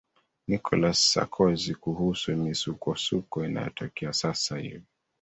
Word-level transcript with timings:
nicholas 0.47 0.99
sarkozy 1.13 1.75
kuhusu 1.75 2.35
misukosuko 2.37 3.45
inayotokea 3.45 4.13
sasa 4.13 4.57
hivi 4.57 4.85